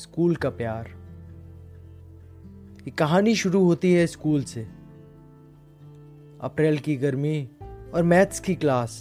School 0.00 0.34
का 0.36 0.50
प्यार। 0.50 0.86
ये 2.80 2.90
कहानी 2.90 3.34
शुरू 3.34 3.62
होती 3.64 3.92
है 3.92 4.06
स्कूल 4.06 4.44
से। 4.44 4.60
अप्रैल 6.40 6.78
की 6.78 6.94
गर्मी 6.96 7.48
और 7.94 8.02
मैथ्स 8.02 8.40
की 8.40 8.54
क्लास। 8.54 8.94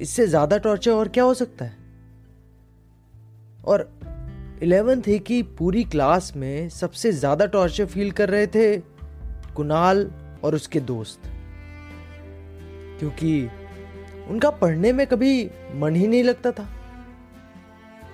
इससे 0.00 0.26
ज़्यादा 0.26 0.58
टॉर्चर 0.58 0.92
और 0.92 1.08
क्या 1.08 1.24
हो 1.24 1.34
सकता 1.34 1.64
है? 1.64 1.76
और 3.64 3.88
इलेवेंथ 4.62 5.08
है 5.08 5.18
कि 5.18 5.42
पूरी 5.58 5.84
क्लास 5.84 6.32
में 6.36 6.68
सबसे 6.68 7.12
ज़्यादा 7.12 7.46
टॉर्चर 7.46 7.86
फील 7.86 8.10
कर 8.10 8.30
रहे 8.30 8.46
थे 8.46 8.76
कुणाल 9.56 10.10
और 10.44 10.54
उसके 10.54 10.80
दोस्त। 10.80 11.30
क्योंकि 12.98 13.42
उनका 14.28 14.50
पढ़ने 14.50 14.92
में 14.92 15.06
कभी 15.06 15.50
मन 15.74 15.96
ही 15.96 16.06
नहीं 16.06 16.22
लगता 16.24 16.52
था। 16.52 16.68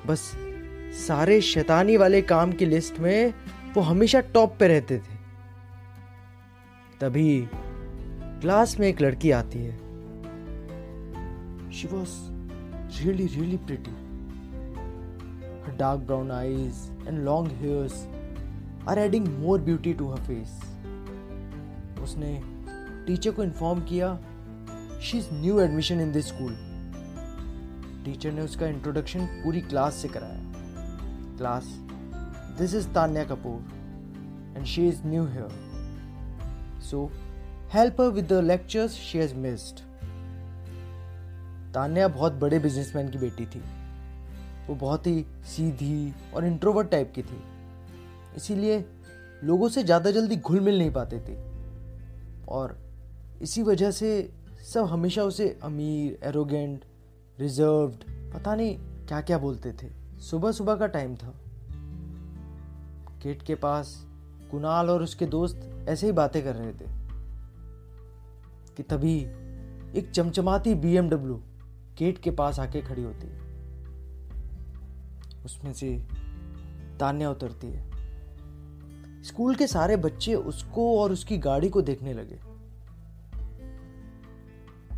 बस 0.07 0.33
सारे 0.97 1.41
शैतानी 1.41 1.97
वाले 1.97 2.21
काम 2.23 2.53
की 2.53 2.67
लिस्ट 2.67 2.99
में 3.01 3.33
वो 3.75 3.83
हमेशा 3.83 4.21
टॉप 4.35 4.57
पे 4.61 4.69
रहते 4.69 4.99
थे। 4.99 5.17
तभी 7.01 7.49
क्लास 8.41 8.79
में 8.81 8.87
एक 8.89 9.01
लड़की 9.01 9.31
आती 9.31 9.59
है। 9.59 9.77
She 11.73 11.89
was 11.89 12.15
really 12.99 13.27
really 13.27 13.57
pretty 13.57 13.95
dark 15.77 16.01
brown 16.01 16.31
eyes 16.31 16.91
and 17.09 17.19
long 17.25 17.53
hairs 17.53 18.07
are 18.89 18.99
adding 18.99 19.27
more 19.39 19.61
beauty 19.61 19.93
to 19.93 20.11
her 20.11 20.21
face 20.21 20.61
उसने 22.03 22.41
टीचर 23.07 23.31
को 23.31 23.45
इन्फॉर्म 23.45 23.81
किया 23.81 24.19
she 25.03 25.19
is 25.19 25.29
new 25.33 25.61
admission 25.61 26.01
in 26.01 26.13
this 26.13 26.29
school 26.29 26.57
teacher 28.05 28.33
ने 28.33 28.43
उसका 28.43 28.67
इंट्रोडक्शन 28.67 29.27
पूरी 29.45 29.61
क्लास 29.61 29.95
से 29.95 30.09
कराया। 30.09 30.46
Class 31.39 31.65
this 32.59 32.75
is 32.75 32.89
Tanya 32.89 33.25
Kapoor 33.25 34.57
and 34.57 34.65
she 34.67 34.89
is 34.89 35.07
new 35.07 35.25
here 35.27 36.81
so 36.83 37.05
help 37.75 38.01
her 38.01 38.11
with 38.11 38.33
the 38.33 38.43
lectures 38.45 38.93
she 38.93 39.19
has 39.19 39.35
missed 39.35 39.81
Tanya 41.75 42.09
बहुत 42.09 42.33
बड़े 42.33 42.59
businessman 42.59 43.09
की 43.11 43.19
बेटी 43.19 43.47
थी। 43.47 43.63
वो 44.69 44.75
बहुत 44.75 45.07
ही 45.07 45.25
सीधी 45.47 46.13
और 46.35 46.45
इंट्रोवर्ट 46.45 46.89
टाइप 46.91 47.13
की 47.15 47.23
थी। 47.23 47.43
इसीलिए 48.37 48.85
लोगों 49.45 49.69
से 49.69 49.83
ज़्यादा 49.83 50.11
जल्दी 50.11 50.37
घुल 50.37 50.61
मिल 50.61 50.79
नहीं 50.79 50.91
पाते 50.91 51.19
थे। 51.19 51.37
और 52.49 52.77
इसी 53.43 53.63
वजह 53.63 53.91
से 53.91 54.09
सब 54.73 54.85
हमेशा 54.85 55.23
उसे 55.23 55.49
अमीर 55.63 56.19
एरोगेंट 56.25 56.85
रिजर्व्ड 57.39 58.05
पता 58.35 58.55
नहीं 58.55 58.77
क्या 59.09 59.21
क्या 59.21 59.39
बोलते 59.39 59.73
थे। 59.73 59.89
सुबह 60.21 60.53
सुबह 60.53 60.77
का 60.77 60.87
टाइम 60.87 61.17
था। 61.17 61.35
गेट 63.23 63.43
के 63.43 63.55
पास 63.55 64.07
कुणाल 64.51 64.91
और 64.91 65.03
उसके 65.03 65.27
दोस्त 65.27 65.87
ऐसे 65.89 66.07
ही 66.07 66.13
बातें 66.13 66.45
कर 66.45 66.55
रहे 66.55 66.73
थे 66.73 66.85
कि 68.77 68.83
तभी 68.83 69.19
एक 69.99 70.11
चमचमाती 70.15 70.75
बीएमडब्ल्यू 70.75 71.35
गेट 71.99 72.19
के 72.19 72.31
पास 72.31 72.59
आके 72.59 72.81
खड़ी 72.81 73.03
होती 73.03 73.27
है। 73.27 73.41
उसमें 75.45 75.73
से 75.73 76.07
तान्या 77.01 77.31
उतरती 77.31 77.67
है। 77.67 77.91
स्कूल 79.23 79.55
के 79.55 79.67
सारे 79.67 79.97
बच्चे 79.97 80.35
उसको 80.35 81.03
और 81.03 81.13
उसकी 81.13 81.39
गाड़ी 81.39 81.69
को 81.69 81.83
देखने 81.83 82.13
लगे। 82.13 82.39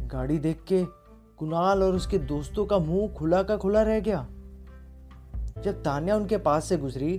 गाड़ी 0.07 0.39
देख 0.39 0.65
के 0.69 0.85
कुणाल 1.37 1.83
और 1.83 1.95
उसके 1.95 2.19
दोस्तों 2.19 2.67
का 2.67 2.79
मुँह 2.79 3.15
खुला 3.15 3.43
का 3.43 3.57
खुला 3.57 3.83
रह 3.83 4.01
गया। 4.01 4.29
जब 5.65 5.83
तान्या 5.83 6.17
उनके 6.17 6.37
पास 6.39 6.65
से 6.65 6.77
गुजरी, 6.77 7.19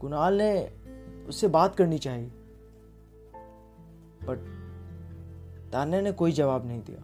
कुणाल 0.00 0.34
ने 0.34 0.72
उससे 1.28 1.48
बात 1.48 1.76
करनी 1.76 1.98
चाहिए। 1.98 2.30
बट 4.24 4.38
तान्या 5.72 6.00
ने 6.00 6.12
कोई 6.12 6.32
जवाब 6.32 6.66
नहीं 6.66 6.80
दिया, 6.80 7.02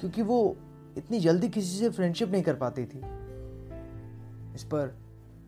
क्योंकि 0.00 0.22
वो 0.22 0.56
इतनी 0.98 1.20
जल्दी 1.20 1.48
किसी 1.48 1.78
से 1.78 1.90
फ्रेंडशिप 1.90 2.30
नहीं 2.30 2.42
कर 2.42 2.54
पाती 2.54 2.84
थी। 2.84 3.00
इस 4.54 4.64
पर 4.64 4.94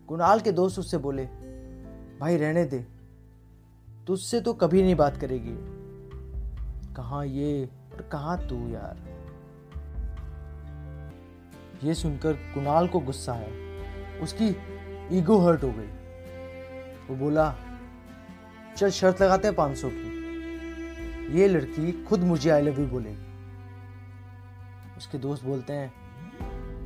कुणाल 0.09 0.41
के 0.41 0.53
दोस्त 0.53 0.78
उससे 0.78 0.99
बोले, 0.99 1.25
भाई, 2.21 2.37
रहने 2.37 2.65
दे, 2.65 2.84
तुझसे 4.06 4.41
तो 4.41 4.53
कभी 4.55 4.83
नहीं 4.83 4.95
बात 4.95 5.17
करेगी। 5.17 5.56
कहा 6.95 7.22
ये 7.25 7.65
और 7.95 8.03
कहा 8.03 8.37
तू 8.37 8.56
यार? 8.69 9.12
ये 11.82 11.94
सुनकर 11.94 12.32
कुणाल 12.32 12.88
को 12.88 13.00
गुस्सा 13.00 13.32
आया। 13.32 14.20
उसकी 14.22 14.56
ईगो 15.19 15.38
हर्ट 15.38 15.62
हो 15.62 15.69
गई। 15.69 15.87
वो 17.09 17.16
बोला, 17.16 17.54
चल 18.76 18.91
शर्त 18.91 19.22
लगाते 19.22 19.48
हैं 19.48 19.56
पाँच 19.56 19.76
सौ 19.76 19.88
की। 19.92 21.38
ये 21.38 21.48
लड़की 21.48 22.04
खुद 22.04 22.21
मुझे 22.21 22.50
आई 22.50 22.62
लव 22.62 22.81
यू 22.81 22.87
बोलेगी। 22.87 23.26
उसके 24.97 25.19
दोस्त 25.19 25.44
बोलते 25.44 25.72
हैं, 25.72 25.92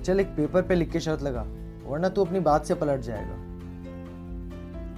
चल 0.02 0.20
एक 0.20 0.26
पेपर 0.26 0.62
पे 0.62 0.74
लिख 0.74 0.90
के 0.90 1.00
शर्त 1.00 1.22
लगा, 1.22 1.42
वरना 1.84 2.08
तू 2.08 2.24
अपनी 2.24 2.40
बात 2.40 2.64
से 2.64 2.74
पलट 2.74 3.00
जाएगा। 3.00 3.36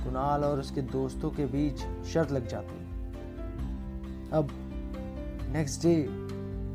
कुणाल 0.04 0.44
और 0.44 0.60
उसके 0.60 0.80
दोस्तों 0.80 1.30
के 1.30 1.46
बीच 1.46 2.06
शर्त 2.06 2.32
लग 2.32 2.46
जाती। 2.46 2.78
है 2.78 2.88
अब 4.32 4.48
नेक्स्ट 5.52 5.82
डे 5.82 6.06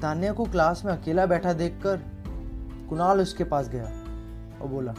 तान्या 0.02 0.34
को 0.34 0.46
क्लास 0.46 0.86
में 0.86 0.94
अकेला 0.94 1.26
बैठा 1.26 1.54
देखकर 1.54 2.13
कुणाल 2.90 3.22
उसके 3.22 3.44
पास 3.44 3.70
गया 3.70 3.84
और 4.62 4.68
बोला, 4.68 4.94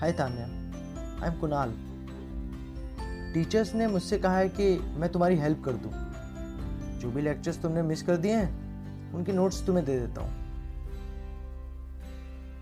hi 0.00 0.12
Tanya 0.12 0.46
I 1.22 1.32
am 1.32 1.40
Kunal. 1.40 1.74
Teachers 3.34 3.74
ने 3.74 3.86
मुझसे 3.86 4.18
कहा 4.18 4.38
है 4.38 4.48
कि 4.48 4.76
मैं 4.76 5.12
तुम्हारी 5.12 5.36
हेल्प 5.36 5.62
कर 5.64 5.72
दूँ। 5.72 5.92
जो 7.00 7.10
भी 7.10 7.22
लेक्चर्स 7.22 7.62
तुमने 7.62 7.82
मिस 7.82 8.02
कर 8.02 8.16
दिए 8.16 8.32
हैं, 8.32 9.12
उनके 9.12 9.32
नोट्स 9.32 9.66
तुम्हें 9.66 9.84
दे 9.86 9.98
देता 10.00 10.20
हूँ। 10.20 10.32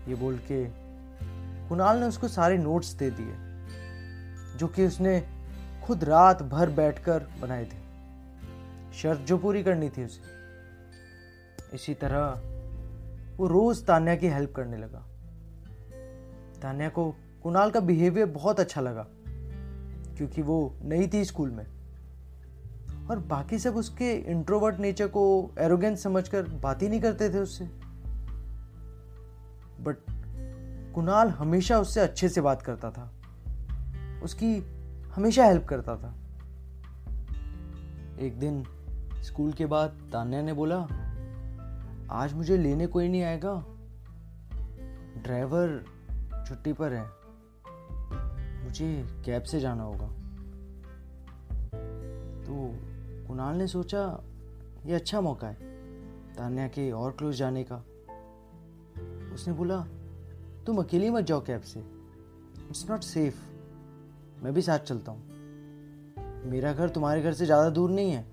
ये 0.07 0.15
बोल 0.15 0.37
के 0.37 0.63
कुणाल 1.69 1.97
ने 1.97 2.05
उसको 2.05 2.27
सारे 2.27 2.57
नोट्स 2.57 2.93
दे 2.93 3.09
दिए, 3.09 3.35
जो 4.57 4.67
कि 4.67 4.85
उसने 4.85 5.21
खुद 5.83 6.03
रात 6.03 6.43
भर 6.43 6.69
बैठकर 6.69 7.27
बनाए 7.41 7.65
थे। 7.65 7.81
शर्त 8.93 9.19
जो 9.19 9.37
पूरी 9.37 9.63
करनी 9.63 9.89
थी 9.89 10.05
उसे। 10.05 10.21
इसी 11.73 11.93
तरह 11.93 12.52
वो 13.37 13.47
रोज 13.47 13.85
तान्या 13.85 14.15
की 14.15 14.27
हेल्प 14.27 14.53
करने 14.55 14.77
लगा। 14.77 14.99
तान्या 16.61 16.89
को 16.89 17.15
कुणाल 17.43 17.71
का 17.71 17.79
बिहेवियर 17.79 18.27
बहुत 18.27 18.59
अच्छा 18.59 18.81
लगा, 18.81 19.07
क्योंकि 20.17 20.41
वो 20.41 20.75
नई 20.83 21.07
थी 21.07 21.25
स्कूल 21.25 21.51
में। 21.51 21.65
और 23.09 23.19
बाकी 23.19 23.59
सब 23.59 23.75
उसके 23.75 24.13
इंट्रोवर्ट 24.13 24.79
नेचर 24.79 25.07
को 25.07 25.51
एरोगेंस 25.59 26.03
समझकर 26.03 26.43
बात 26.43 26.81
ही 26.81 26.89
नहीं 26.89 27.01
करते 27.01 27.29
थे 27.29 27.39
उससे। 27.39 27.65
बट 29.79 29.95
कुणाल 30.95 31.29
हमेशा 31.29 31.79
उससे 31.79 31.99
अच्छे 31.99 32.29
से 32.29 32.41
बात 32.41 32.61
करता 32.61 32.91
था। 32.91 33.11
उसकी 34.23 34.55
हमेशा 35.15 35.45
हेल्प 35.45 35.65
करता 35.65 35.95
था। 35.95 36.15
एक 38.19 38.39
दिन 38.39 38.63
स्कूल 39.21 39.51
के 39.51 39.65
बाद 39.65 39.89
तान्या 40.13 40.41
ने 40.41 40.53
बोला 40.53 40.87
आज 42.11 42.33
मुझे 42.33 42.57
लेने 42.57 42.87
कोई 42.87 43.07
नहीं 43.07 43.23
आएगा। 43.23 43.65
ड्राइवर 45.23 45.85
छुट्टी 46.47 46.73
पर 46.73 46.93
है। 46.93 47.05
मुझे 48.63 49.07
कैब 49.25 49.43
से 49.43 49.59
जाना 49.59 49.83
होगा। 49.83 50.07
तो 52.43 52.75
कुणाल 53.27 53.55
ने 53.55 53.67
सोचा, 53.67 54.23
ये 54.85 54.93
अच्छा 54.93 55.21
मौका 55.21 55.47
है, 55.47 55.55
तान्या 56.33 56.67
के 56.67 56.91
और 56.91 57.11
क्लोज 57.11 57.35
जाने 57.35 57.63
का। 57.63 57.75
उसने 59.33 59.53
बोला, 59.53 59.87
तुम 60.65 60.77
अकेली 60.77 61.09
मत 61.09 61.23
जाओ 61.23 61.41
कैब 61.41 61.61
से। 61.61 61.79
इट्स 62.69 62.89
नॉट 62.89 63.01
सेफ़ 63.01 63.35
मैं 64.43 64.53
भी 64.53 64.61
साथ 64.61 64.79
चलता 64.79 65.11
हूँ। 65.11 65.23
मेरा 66.45 66.73
घर 66.73 66.89
तुम्हारे 66.89 67.21
घर 67.21 67.33
से 67.33 67.45
ज़्यादा 67.45 67.69
दूर 67.69 67.89
नहीं 67.89 68.11
है। 68.11 68.32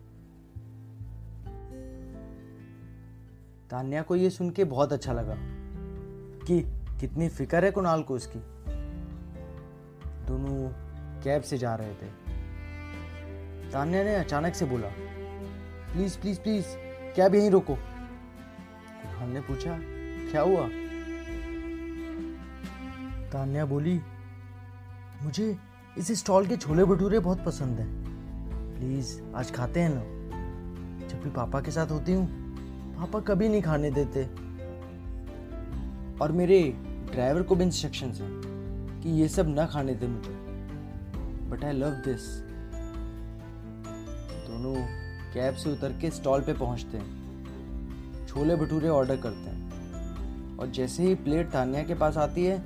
तान्या 3.70 4.02
को 4.02 4.17
ये 4.17 4.31
सुन 4.31 4.50
के 4.50 4.64
बहुत 4.64 4.93
अच्छा 4.93 5.12
लगा 5.12 5.34
कि 6.46 6.61
कितनी 7.00 7.28
फ़िक्र 7.28 7.64
है 7.64 7.70
कुणाल 7.70 8.02
को 8.02 8.14
उसकी 8.14 8.38
दोनों 10.26 10.69
कैब 11.22 11.43
से 11.43 11.58
जा 11.58 11.75
रहे 11.75 11.94
थे। 11.94 12.06
तान्या 13.70 14.05
ने 14.05 14.14
अचानक 14.14 14.55
से 14.55 14.64
बोला, 14.64 14.88
प्लीज़ 15.93 16.19
प्लीज़ 16.19 16.40
प्लीज़, 16.40 16.64
कैब 17.17 17.34
यहीं 17.34 17.50
रोको। 17.50 17.75
कुणाल 17.75 19.28
ने 19.28 19.40
पूछा, 19.40 19.78
क्या 20.31 20.40
हुआ? 20.40 20.69
तान्या 23.31 23.67
बोली, 23.67 24.00
मुझे 25.22 25.56
इस 25.99 26.12
स्टॉल 26.12 26.46
के 26.46 26.56
छोले 26.56 26.84
भटूरे 26.84 27.19
बहुत 27.19 27.44
पसंद 27.44 27.78
हैं। 27.78 27.88
प्लीज़, 28.76 29.22
आज 29.37 29.52
खाते 29.52 29.81
हैं 29.81 29.90
ना। 29.94 30.00
जब 31.08 31.22
भी 31.22 31.31
पापा 31.31 31.61
के 31.61 31.70
साथ 31.70 31.87
होती 31.87 32.12
हूँ 32.12 32.39
पापा 33.00 33.20
कभी 33.20 33.49
नहीं 33.49 33.62
खाने 33.62 33.91
देते। 33.91 34.25
और 36.19 36.32
मेरे 36.32 36.62
ड्राइवर 37.12 37.43
को 37.43 37.56
भी 37.56 37.64
इंस्ट्रक्शन 37.64 38.06
है 38.06 38.29
कि 39.02 39.11
ये 39.11 39.29
सब 39.29 39.49
ना 39.49 39.67
खाने 39.67 39.94
दे 39.94 40.06
मुझे। 40.06 40.31
बट 41.50 41.64
आई 41.64 41.73
लव 41.73 41.91
दिस 41.91 42.20
दोनों 44.49 44.75
कैब 45.35 45.55
से 45.55 45.73
उतर 45.73 45.93
के 46.00 46.11
स्टॉल 46.11 46.41
पे 46.41 46.52
पहुँचते 46.52 46.97
हैं। 46.97 47.20
छोले 48.26 48.56
भटूरे 48.56 48.88
ऑर्डर 48.88 49.17
करते 49.17 49.50
हैं। 49.50 49.70
और 50.58 50.67
जैसे 50.67 51.03
ही 51.03 51.14
प्लेट 51.14 51.50
तानिया 51.50 51.82
के 51.82 51.94
पास 51.94 52.17
आती 52.17 52.44
है, 52.44 52.64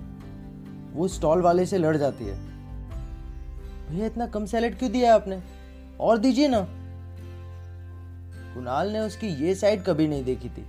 वो 0.93 1.09
स्टॉल 1.09 1.43
वाले 1.43 1.67
से 1.67 1.79
लड़ 1.79 1.97
जाती 1.97 2.25
है। 2.25 2.39
भैया, 3.91 4.07
इतना 4.07 4.27
कम 4.27 4.47
सैलेड 4.47 4.79
क्यों 4.79 4.93
दिया 4.93 5.15
आपने? 5.15 5.43
और 6.01 6.19
दीजिए 6.19 6.49
ना। 6.49 6.84
कुणाल 8.55 8.91
ने 8.91 9.01
उसकी 9.01 9.29
ये 9.45 9.55
साइड 9.55 9.83
कभी 9.85 10.06
नहीं 10.09 10.25
देखी 10.25 10.49
थी। 10.49 10.65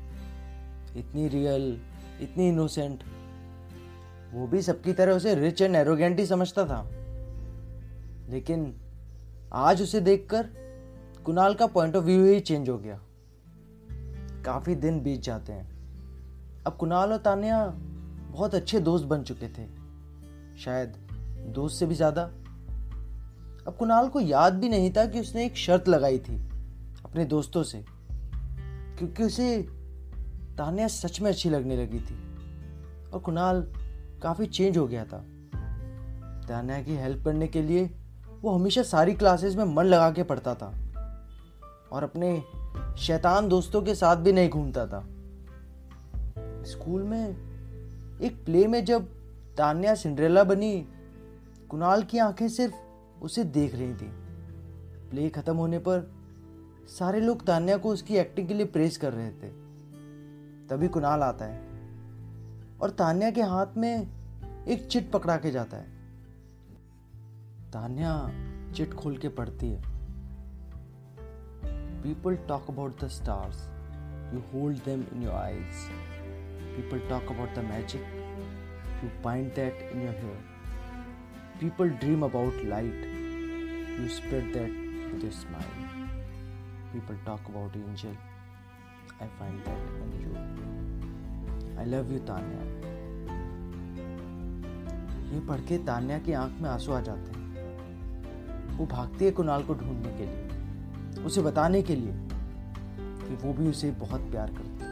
इतनी 0.97 1.27
रियल 1.27 1.77
इतनी 2.21 2.47
इनोसेंट 2.49 3.03
वो 4.33 4.47
भी 4.47 4.61
सबकी 4.61 4.93
तरह 4.93 5.15
उसे 5.15 5.35
रिच 5.35 5.61
एंड 5.61 5.75
एरोगेंट 5.75 6.19
ही 6.19 6.25
समझता 6.25 6.65
था। 6.65 6.81
लेकिन 8.29 8.73
आज 9.53 9.81
उसे 9.81 9.99
देखकर 9.99 10.47
कुणाल 11.25 11.53
का 11.53 11.67
पॉइंट 11.67 11.95
ऑफ़ 11.95 12.03
व्यू 12.03 12.25
ही 12.25 12.39
चेंज 12.39 12.69
हो 12.69 12.77
गया। 12.77 12.99
काफ़ी 14.45 14.75
दिन 14.75 14.99
बीत 15.01 15.21
जाते 15.21 15.53
हैं। 15.53 15.67
अब 16.67 16.77
कुणाल 16.77 17.11
और 17.11 17.17
तानिया 17.17 17.65
बहुत 18.31 18.55
अच्छे 18.55 18.79
दोस्त 18.79 19.05
बन 19.05 19.23
चुके 19.23 19.47
थे। 19.47 19.67
शायद 20.59 20.95
दोस्त 21.55 21.79
से 21.79 21.85
भी 21.85 21.95
ज़्यादा। 21.95 22.23
अब 23.67 23.75
कुणाल 23.79 24.07
को 24.07 24.19
याद 24.19 24.53
भी 24.53 24.69
नहीं 24.69 24.91
था 24.91 25.05
कि 25.05 25.19
उसने 25.19 25.45
एक 25.45 25.55
शर्त 25.57 25.87
लगाई 25.87 26.19
थी। 26.19 26.35
अपने 27.15 27.25
दोस्तों 27.25 27.63
से, 27.63 27.85
क्योंकि 28.97 29.23
उसे 29.23 29.61
तानिया 30.57 30.87
सच 30.87 31.21
में 31.21 31.31
अच्छी 31.31 31.49
लगने 31.49 31.77
लगी 31.77 31.99
थी। 31.99 32.15
और 33.09 33.19
कुणाल 33.19 33.61
काफ़ी 34.23 34.45
चेंज 34.45 34.77
हो 34.77 34.87
गया 34.87 35.05
था। 35.05 35.17
तानिया 36.47 36.83
की 36.83 36.95
हेल्प 36.95 37.25
करने 37.25 37.47
के 37.47 37.61
लिए 37.61 37.91
वो 38.41 38.55
हमेशा 38.55 38.83
सारी 38.83 39.13
क्लासेस 39.13 39.55
में 39.55 39.65
मन 39.65 39.83
लगा 39.83 40.11
के 40.11 40.23
पढ़ता 40.23 40.55
था। 40.55 40.67
और 41.91 42.03
अपने 42.03 42.43
शैतान 42.97 43.47
दोस्तों 43.47 43.81
के 43.81 43.95
साथ 43.95 44.15
भी 44.15 44.33
नहीं 44.33 44.49
घूमता 44.49 44.87
था। 44.87 45.07
स्कूल 46.63 47.03
में 47.03 47.29
एक 48.21 48.45
प्ले 48.45 48.67
में 48.67 48.85
जब 48.85 49.05
तान्या 49.57 49.95
सिंड्रेला 49.95 50.43
बनी, 50.43 50.87
कुणाल 51.69 52.03
की 52.03 52.17
आँखें 52.17 52.49
सिर्फ़ 52.49 52.75
उसे 53.21 53.43
देख 53.43 53.75
रही 53.75 53.93
थी। 53.93 54.11
प्ले 55.09 55.29
खत्म 55.29 55.55
होने 55.55 55.79
पर 55.79 56.14
सारे 56.89 57.19
लोग 57.19 57.45
तान्या 57.45 57.77
को 57.77 57.89
उसकी 57.89 58.15
एक्टिंग 58.15 58.47
के 58.47 58.53
लिए 58.53 58.65
प्रेस 58.65 58.97
कर 58.97 59.13
रहे 59.13 59.29
थे। 59.31 59.49
तभी 60.67 60.87
कुणाल 60.87 61.23
आता 61.23 61.45
है 61.45 61.59
और 62.81 62.89
तान्या 62.89 63.31
के 63.31 63.41
हाथ 63.41 63.77
में 63.77 64.07
एक 64.67 64.87
चिट 64.87 65.11
पकड़ा 65.11 65.37
के 65.37 65.51
जाता 65.51 65.77
है। 65.77 65.93
तान्या 67.71 68.13
चिट 68.71 68.93
खोल 68.93 69.17
के 69.17 69.29
पढ़ती 69.29 69.69
है। 69.69 69.83
People 72.03 72.35
talk 72.35 72.69
about 72.69 73.03
the 73.03 73.07
stars 73.07 73.67
you 74.33 74.39
hold 74.39 74.77
them 74.77 75.05
in 75.13 75.23
your 75.23 75.33
eyes 75.33 75.89
people 76.75 76.99
talk 77.09 77.23
about 77.23 77.55
the 77.55 77.59
magic 77.59 78.01
you 79.03 79.09
bind 79.23 79.53
that 79.55 79.89
in 79.93 80.01
your 80.01 80.15
hair 80.15 80.43
people 81.61 81.89
dream 81.89 82.23
about 82.25 82.53
light 82.65 83.05
you 84.01 84.07
spread 84.07 84.53
that 84.53 84.71
with 85.13 85.23
your 85.23 85.33
smile 85.33 85.84
people 86.95 87.25
talk 87.25 87.41
about 87.49 87.75
angel 87.75 88.15
I 89.15 89.25
find 89.35 89.59
that 89.65 89.83
in 90.03 90.09
you. 90.21 90.31
I 91.81 91.83
love 91.91 92.09
you, 92.13 92.17
Tanya 92.27 92.63
ये 95.25 95.39
पढ़ 95.47 95.61
के 95.67 95.77
तान्या 95.85 96.17
की 96.19 96.33
आँख 96.33 96.61
में 96.61 96.69
आँसू 96.69 96.91
आ 96.91 96.99
जाते 97.01 97.27
हैं। 97.31 98.77
वो 98.77 98.85
भागती 98.85 99.25
है 99.25 99.31
कुणाल 99.31 99.63
को 99.63 99.73
ढूँढने 99.73 100.11
के 100.17 100.25
लिए 100.25 101.23
उसे 101.25 101.41
बताने 101.41 101.81
के 101.81 101.95
लिए 101.95 102.13
कि 102.97 103.35
वो 103.43 103.53
भी 103.53 103.69
उसे 103.69 103.91
बहुत 104.01 104.21
प्यार 104.31 104.51
करती 104.51 104.83
है। 104.83 104.89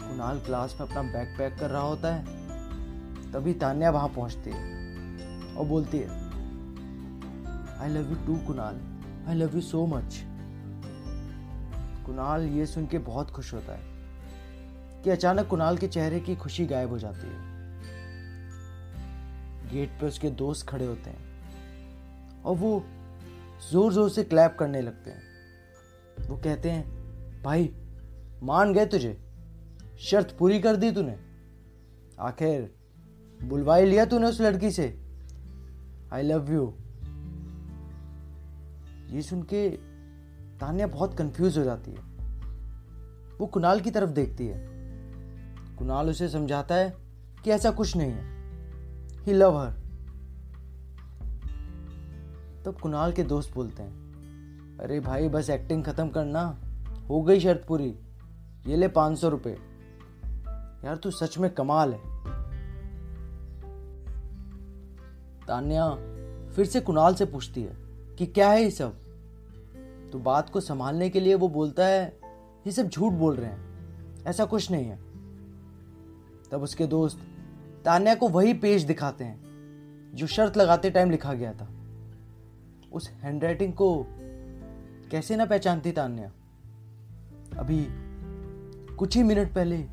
कुणाल 0.00 0.40
क्लास 0.40 0.76
में 0.80 0.86
अपना 0.88 1.02
बैग 1.02 1.28
पैक 1.38 1.58
कर 1.58 1.70
रहा 1.70 1.82
होता 1.82 2.14
है 2.14 3.30
तभी 3.32 3.54
तान्या 3.62 3.90
वहाँ 3.90 4.08
पहुँचती 4.08 4.50
है 4.50 4.62
और 5.56 5.64
बोलती 5.66 5.98
है 5.98 6.08
I 7.80 7.88
love 7.88 8.10
you 8.10 8.16
too 8.26 8.34
Kunal. 8.46 8.76
I 9.28 9.34
love 9.34 9.54
you 9.54 9.60
so 9.60 9.84
much 9.86 10.16
Kunal 12.06 12.42
ये 12.48 12.66
सुन 12.66 12.86
के 12.86 12.98
बहुत 12.98 13.30
खुश 13.30 13.52
होता 13.54 13.72
है 13.72 13.92
कि 15.04 15.10
अचानक 15.10 15.46
कुणाल 15.48 15.78
के 15.78 15.88
चेहरे 15.88 16.20
की 16.20 16.34
खुशी 16.36 16.66
गायब 16.66 16.90
हो 16.90 16.98
जाती 16.98 17.26
है। 17.26 17.52
गेट 19.70 19.90
पे 20.00 20.06
उसके 20.06 20.30
दोस्त 20.30 20.66
खड़े 20.68 20.86
होते 20.86 21.10
हैं 21.10 22.42
और 22.42 22.56
वो 22.56 22.84
ज़ोर 23.70 23.92
ज़ोर 23.92 24.10
से 24.10 24.24
क्लैप 24.24 24.56
करने 24.58 24.80
लगते 24.82 25.10
हैं। 25.10 26.28
वो 26.28 26.36
कहते 26.36 26.70
हैं, 26.70 27.42
भाई, 27.42 27.70
मान 28.42 28.72
गए 28.74 28.86
तुझे। 28.86 29.16
शर्त 30.00 30.36
पूरी 30.38 30.60
कर 30.60 30.76
दी 30.76 30.90
तूने। 30.92 31.16
आखिर 32.20 32.74
बुलवाई 33.44 33.84
लिया 33.84 34.04
तूने 34.04 34.26
उस 34.26 34.40
लड़की 34.40 34.70
से। 34.70 34.86
आई 36.12 36.22
लव 36.22 36.52
यू 36.52 36.72
ये 39.14 39.22
सुन 39.22 39.42
के 39.42 39.70
तान्या 40.60 40.86
बहुत 40.86 41.18
कंफ्यूज 41.18 41.58
हो 41.58 41.64
जाती 41.64 41.90
है। 41.90 41.98
वो 43.38 43.46
कुणाल 43.46 43.80
की 43.80 43.90
तरफ़ 43.90 44.10
देखती 44.10 44.46
है। 44.46 44.66
कुणाल 45.76 46.10
उसे 46.10 46.28
समझाता 46.28 46.74
है 46.74 46.96
कि 47.44 47.50
ऐसा 47.50 47.70
कुछ 47.70 47.96
नहीं 47.96 48.12
है। 48.12 48.24
ही 49.24 49.32
लव 49.32 49.58
हर 49.58 49.70
तब 52.64 52.78
कुणाल 52.82 53.12
के 53.12 53.22
दोस्त 53.22 53.54
बोलते 53.54 53.82
हैं, 53.82 54.78
अरे 54.78 55.00
भाई, 55.00 55.28
बस 55.28 55.50
एक्टिंग 55.50 55.84
खत्म 55.84 56.08
करना। 56.08 56.58
हो 57.08 57.22
गई 57.22 57.40
शर्त 57.40 57.64
पूरी। 57.68 57.98
ये 58.66 58.76
ले 58.76 58.88
पाँच 58.88 59.18
सौ 59.18 59.28
रुपये 59.28 59.52
यार, 60.84 60.96
तू 60.96 61.10
सच 61.10 61.38
में 61.38 61.50
कमाल 61.54 61.94
है। 61.94 62.00
तान्या 65.46 65.90
फिर 66.52 66.66
से 66.66 66.80
कुणाल 66.80 67.14
से 67.14 67.26
पूछती 67.26 67.62
है 67.62 67.76
कि 68.16 68.26
क्या 68.26 68.50
है 68.50 68.62
ये 68.62 68.70
सब? 68.70 69.03
तो 70.14 70.20
बात 70.20 70.50
को 70.50 70.60
संभालने 70.60 71.10
के 71.10 71.20
लिए 71.20 71.34
वो 71.34 71.48
बोलता 71.48 71.86
है, 71.86 72.18
ये 72.66 72.72
सब 72.72 72.88
झूठ 72.88 73.12
बोल 73.12 73.36
रहे 73.36 73.50
हैं। 73.50 73.64
ऐसा 74.26 74.44
कुछ 74.44 74.70
नहीं 74.70 74.86
है। 74.86 74.96
तब 76.50 76.60
उसके 76.62 76.86
दोस्त 76.86 77.18
तान्या 77.84 78.14
को 78.14 78.28
वही 78.28 78.54
पेज 78.54 78.82
दिखाते 78.82 79.24
हैं, 79.24 79.40
जो 80.14 80.26
शर्त 80.26 80.56
लगाते 80.56 80.90
टाइम 80.90 81.10
लिखा 81.10 81.32
गया 81.32 81.52
था। 81.52 81.68
उस 82.92 83.10
हैंडराइटिंग 83.10 83.72
को 83.72 84.06
कैसे 85.10 85.36
ना 85.36 85.44
पहचानती 85.44 85.92
तान्या? 85.92 86.32
अभी 87.58 87.86
कुछ 88.94 89.16
ही 89.16 89.22
मिनट 89.22 89.54
पहले 89.54 89.86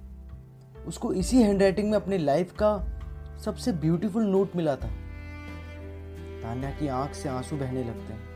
उसको 0.87 1.13
इसी 1.13 1.41
हैंडराइटिंग 1.41 1.89
में 1.89 1.97
अपनी 1.97 2.17
लाइफ 2.17 2.53
का 2.53 2.99
सबसे 3.45 3.71
ब्यूटीफुल 3.71 4.23
नोट 4.23 4.55
मिला 4.55 4.75
था। 4.75 4.89
तान्या 6.41 6.71
की 6.71 6.87
आँख 6.87 7.13
से 7.13 7.29
आँसू 7.29 7.57
बहने 7.57 7.83
लगते 7.83 8.13
हैं। 8.13 8.30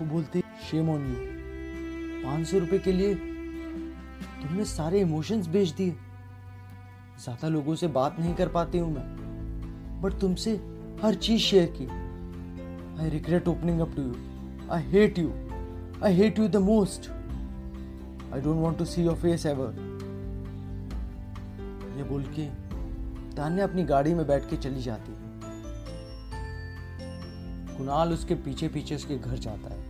वो 0.00 0.06
बोलते 0.06 0.40
शेम 0.70 0.88
ऑन 0.90 1.06
यू 1.08 1.14
पाँच 2.24 2.46
सौ 2.46 2.58
रुपए 2.58 2.78
के 2.78 2.92
लिए 2.92 3.14
तुमने 3.14 4.64
सारे 4.66 5.00
इमोशंस 5.00 5.46
बेच 5.48 5.70
दिए। 5.70 5.90
ज़्यादा 7.20 7.48
लोगों 7.48 7.74
से 7.74 7.88
बात 7.88 8.18
नहीं 8.20 8.34
कर 8.34 8.48
पाती 8.48 8.78
हूँ 8.78 8.92
मैं 8.94 10.00
बट 10.02 10.18
तुमसे 10.20 10.54
हर 11.02 11.14
चीज़ 11.16 11.42
शेयर 11.42 11.72
की। 11.76 11.86
I 13.02 13.10
regret 13.10 13.48
opening 13.48 13.80
up 13.80 13.94
to 13.96 14.02
you 14.02 14.14
I 14.72 14.82
hate 14.90 15.18
you 15.18 15.32
I 16.04 16.14
hate 16.16 16.38
you 16.38 16.48
the 16.48 16.56
most 16.64 17.10
I 18.32 18.40
don't 18.40 18.56
want 18.56 18.78
to 18.78 18.84
see 18.84 19.02
your 19.02 19.16
face 19.16 19.46
ever 19.46 19.72
ये 21.98 22.04
बोल 22.04 22.22
के 22.36 22.46
तान्या 23.36 23.64
अपनी 23.66 23.84
गाड़ी 23.84 24.14
में 24.14 24.26
बैठ 24.26 24.50
के 24.50 24.56
चली 24.56 24.82
जाती 24.82 25.12
है। 25.12 25.18
कुणाल 27.76 28.12
उसके 28.12 28.34
पीछे 28.44 28.68
पीछे 28.68 28.94
उसके 28.94 29.16
घर 29.18 29.38
जाता 29.38 29.74
है। 29.74 29.83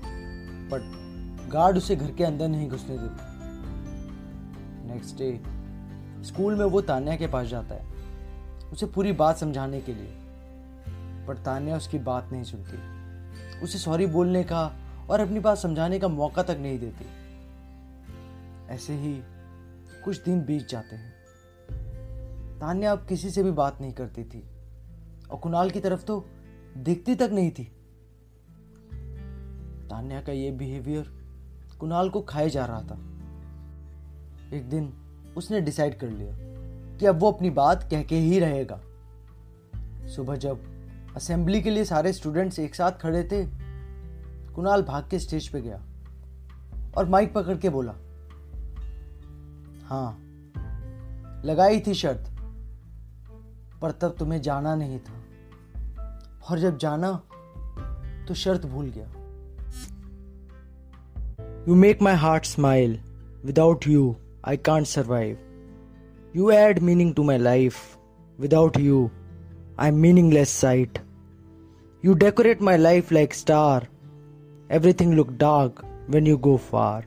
बट 0.73 1.05
गार्ड 1.51 1.77
उसे 1.77 1.97
घर 1.97 2.11
के 2.11 2.25
अंदर 2.25 2.49
नहीं 2.49 2.69
घुसने 2.69 2.99
देता। 2.99 3.31
नेक्स्ट 4.95 5.19
डे 5.19 5.43
स्कूल 6.25 6.55
में 6.55 6.65
वो 6.65 6.81
तान्या 6.81 7.17
के 7.17 7.27
पास 7.27 7.47
जाता 7.47 7.75
है, 7.75 7.87
उसे 8.73 8.87
पूरी 8.87 9.13
बात 9.13 9.37
समझाने 9.37 9.81
के 9.81 9.95
लिए। 9.95 10.19
पर 11.27 11.37
तान्या 11.37 11.77
उसकी 11.77 11.99
बात 11.99 12.29
नहीं 12.33 12.45
सुनती। 12.45 12.95
उसे 13.61 13.79
सॉरी 13.79 14.07
बोलने 14.07 14.45
का 14.45 14.77
और 15.11 15.21
अपनी 15.21 15.41
बात 15.41 15.59
समझाने 15.59 15.99
का 15.99 16.09
मौका 16.09 16.43
तक 16.43 16.57
नहीं 16.61 16.79
देती। 16.79 17.05
ऐसे 18.75 18.95
ही 18.95 19.23
कुछ 20.05 20.23
दिन 20.23 20.45
बीत 20.45 20.69
जाते 20.69 20.97
हैं। 20.97 21.15
तान्या 22.59 22.93
अब 22.93 23.07
किसी 23.07 23.31
से 23.31 23.43
भी 23.43 23.51
बात 23.51 23.81
नहीं 23.81 23.93
करती 23.93 24.25
थी। 24.25 24.45
और 25.31 25.39
कुणाल 25.39 25.71
की 25.71 25.81
तरफ़ 25.81 26.05
तो 26.05 26.27
दिखती 26.77 27.15
तक 27.15 27.31
नहीं 27.33 27.51
थी। 27.51 27.74
तान्या 30.05 30.21
का 30.21 30.33
ये 30.33 30.51
बिहेवियर 30.51 31.05
कुणाल 31.81 32.09
को 32.11 32.21
खाए 32.21 32.49
जा 32.51 32.65
रहा 32.67 32.81
था। 32.81 32.95
एक 34.53 34.69
दिन 34.71 34.93
उसने 35.37 35.61
डिसाइड 35.61 35.99
कर 35.99 36.09
लिया 36.09 36.35
कि 36.99 37.07
अब 37.07 37.19
वो 37.19 37.31
अपनी 37.33 37.51
बात 37.51 37.89
कह 37.91 38.03
के 38.03 38.17
ही 38.17 38.39
रहेगा। 38.39 38.81
सुबह 40.07 40.37
जब 40.37 40.67
असेंबली 41.17 41.63
के 41.63 41.71
लिए 41.71 41.85
सारे 41.85 42.13
स्टूडेंट्स 42.13 42.59
एक 42.59 42.75
साथ 42.75 43.01
खड़े 43.01 43.23
थे, 43.25 43.47
कुणाल 44.55 44.83
भाग 44.83 45.09
के 45.11 45.19
स्टेज 45.19 45.49
पे 45.49 45.61
गया 45.61 45.81
और 46.97 47.09
माइक 47.09 47.33
पकड़ 47.35 47.57
के 47.57 47.69
बोला 47.71 47.93
हाँ 49.87 50.21
लगाई 51.45 51.81
थी 51.81 51.95
शर्त, 51.95 52.31
पर 53.81 53.93
तब 53.93 54.17
तुम्हें 54.19 54.41
जाना 54.43 54.75
नहीं 54.75 54.99
था। 54.99 55.21
और 56.51 56.59
जब 56.59 56.79
जाना 56.79 57.13
तो 58.29 58.35
शर्त 58.35 58.67
भूल 58.67 58.91
गया। 58.91 59.09
Make 61.73 62.03
my 62.03 62.15
heart 62.15 62.45
smile 62.45 63.01
without 63.45 63.87
you 63.87 64.17
I 64.49 64.57
can't 64.57 64.87
survive 64.87 65.37
you 66.37 66.51
add 66.51 66.79
meaning 66.79 67.15
to 67.15 67.23
my 67.23 67.39
life 67.39 67.99
without 68.41 68.77
you 68.77 69.11
I 69.79 69.89
am 69.89 69.95
meaningless 69.95 70.49
sight 70.49 70.99
you 72.05 72.15
decorate 72.15 72.63
my 72.63 72.77
life 72.77 73.13
like 73.13 73.35
star 73.35 73.89
everything 74.71 75.15
look 75.15 75.31
dark 75.31 75.85
when 76.11 76.27
you 76.27 76.39
go 76.39 76.59
far. 76.59 77.05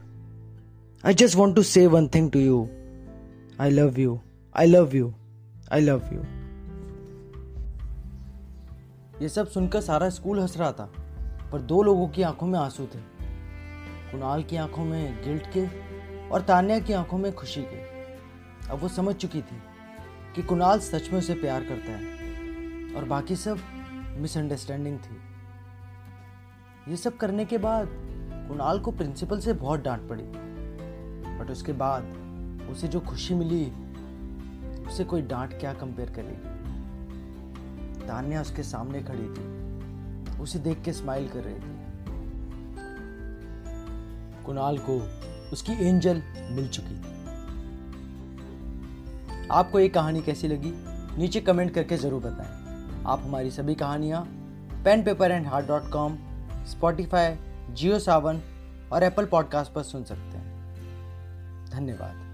I 1.04 1.12
just 1.12 1.36
want 1.36 1.54
to 1.56 1.62
say 1.62 1.86
one 1.86 2.08
thing 2.08 2.30
to 2.30 2.38
you. 2.38 2.68
I 3.60 3.68
love 3.70 3.98
you. 3.98 4.20
I 4.54 4.66
love 4.66 4.94
you. 4.94 5.14
I 5.72 5.80
love 5.80 6.08
you. 6.12 6.24
ये 9.22 9.28
सब 9.28 9.48
सुनकर 9.48 9.80
सारा 9.80 10.08
school 10.10 10.40
हंस 10.40 10.56
रहा 10.56 10.72
था, 10.72 10.90
पर 11.52 11.60
दो 11.60 11.82
लोगों 11.82 12.08
की 12.08 12.22
आँखों 12.22 12.46
में 12.46 12.58
आँसू 12.58 12.82
थे 12.82 13.17
कुणाल 14.12 14.42
की 14.42 14.56
आँखों 14.56 14.84
में 14.84 15.24
गिल्ट 15.24 15.46
के 15.56 15.66
और 16.28 16.42
तान्या 16.42 16.80
की 16.80 16.92
आँखों 16.92 17.18
में 17.18 17.32
खुशी 17.32 17.62
के। 17.62 17.78
अब 18.68 18.78
वो 18.78 18.88
समझ 18.88 19.14
चुकी 19.14 19.42
थी 19.42 19.62
कि 20.34 20.42
कुणाल 20.42 20.78
सच 20.78 21.10
में 21.10 21.18
उसे 21.18 21.34
प्यार 21.34 21.64
करता 21.64 21.92
है 21.92 22.04
और 22.94 23.04
बाकी 23.04 23.36
सब 23.36 23.58
मिसअंडरस्टैंडिंग 24.18 24.98
थी। 24.98 25.16
ये 26.90 26.96
सब 26.96 27.16
करने 27.16 27.44
के 27.44 27.58
बाद 27.58 27.88
कुणाल 28.48 28.78
को 28.78 28.90
प्रिंसिपल 28.90 29.40
से 29.40 29.52
बहुत 29.52 29.82
डांट 29.82 30.08
पड़ी। 30.08 30.22
बट 31.38 31.50
उसके 31.50 31.72
बाद 31.72 32.02
उसे 32.70 32.88
जो 32.88 33.00
खुशी 33.00 33.34
मिली, 33.34 33.72
उसे 34.84 35.04
कोई 35.04 35.22
डांट 35.22 35.60
क्या 35.60 35.72
कंपेयर 35.72 36.10
करेगी? 36.10 36.58
तान्या 38.06 38.40
उसके 38.40 38.62
सामने 38.62 39.02
खड़ी 39.02 39.28
थी। 39.28 39.58
उसे 40.40 40.58
देख 40.58 40.82
के 40.82 40.92
स्माइल 40.92 41.28
कर 41.28 41.40
रही 41.40 41.54
थी। 41.54 41.77
कुणाल 44.48 44.78
को 44.78 44.98
उसकी 45.52 45.72
एंजल 45.88 46.22
मिल 46.50 46.68
चुकी 46.68 46.94
थी। 46.94 47.16
आपको 49.50 49.80
ये 49.80 49.88
कहानी 49.88 50.22
कैसी 50.22 50.48
लगी? 50.48 50.72
नीचे 51.18 51.40
कमेंट 51.40 51.74
करके 51.74 51.96
ज़रूर 51.96 52.22
बताएँ। 52.22 53.02
आप 53.06 53.22
हमारी 53.24 53.50
सभी 53.50 53.74
कहानियाँ 53.74 54.22
pen 54.84 55.02
paper 55.02 55.30
and 55.30 55.46
heart 55.46 55.66
dot 55.66 55.90
com 55.90 56.18
Spotify 56.66 57.36
Jio 57.70 57.98
Saavn 57.98 58.40
और 58.92 59.02
एप्पल 59.02 59.26
पॉडकास्ट 59.26 59.72
पर 59.72 59.82
सुन 59.82 60.04
सकते 60.04 60.38
हैं। 60.38 61.66
धन्यवाद। 61.70 62.27